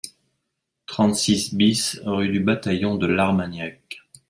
trente-six 0.87 1.53
BIS 1.53 2.01
rue 2.05 2.29
du 2.29 2.39
Bataillon 2.39 2.95
de 2.95 3.05
l'Armagnac 3.05 4.01